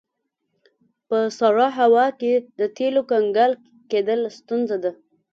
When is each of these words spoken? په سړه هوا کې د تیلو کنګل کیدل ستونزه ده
په 1.07 1.17
سړه 1.39 1.67
هوا 1.79 2.07
کې 2.19 2.33
د 2.59 2.61
تیلو 2.77 3.01
کنګل 3.11 3.51
کیدل 3.91 4.19
ستونزه 4.37 4.77
ده 4.83 4.91